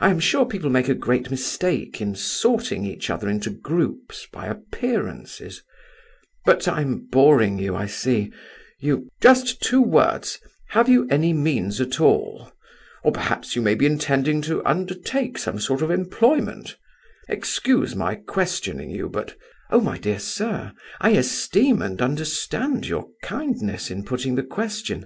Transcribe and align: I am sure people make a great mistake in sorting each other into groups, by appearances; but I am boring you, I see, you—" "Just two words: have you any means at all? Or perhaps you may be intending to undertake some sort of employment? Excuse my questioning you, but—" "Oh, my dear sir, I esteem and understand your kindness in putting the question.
I 0.00 0.08
am 0.08 0.18
sure 0.20 0.46
people 0.46 0.70
make 0.70 0.88
a 0.88 0.94
great 0.94 1.30
mistake 1.30 2.00
in 2.00 2.14
sorting 2.14 2.86
each 2.86 3.10
other 3.10 3.28
into 3.28 3.50
groups, 3.50 4.26
by 4.32 4.46
appearances; 4.46 5.62
but 6.46 6.66
I 6.66 6.80
am 6.80 7.06
boring 7.12 7.58
you, 7.58 7.76
I 7.76 7.84
see, 7.84 8.32
you—" 8.78 9.06
"Just 9.20 9.60
two 9.62 9.82
words: 9.82 10.38
have 10.70 10.88
you 10.88 11.06
any 11.10 11.34
means 11.34 11.78
at 11.78 12.00
all? 12.00 12.50
Or 13.04 13.12
perhaps 13.12 13.54
you 13.54 13.60
may 13.60 13.74
be 13.74 13.84
intending 13.84 14.40
to 14.48 14.64
undertake 14.64 15.36
some 15.36 15.60
sort 15.60 15.82
of 15.82 15.90
employment? 15.90 16.78
Excuse 17.28 17.94
my 17.94 18.14
questioning 18.14 18.88
you, 18.88 19.10
but—" 19.10 19.36
"Oh, 19.70 19.82
my 19.82 19.98
dear 19.98 20.20
sir, 20.20 20.72
I 21.02 21.10
esteem 21.10 21.82
and 21.82 22.00
understand 22.00 22.86
your 22.88 23.10
kindness 23.22 23.90
in 23.90 24.04
putting 24.06 24.36
the 24.36 24.42
question. 24.42 25.04